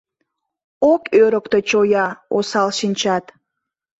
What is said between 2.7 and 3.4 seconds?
шинчат.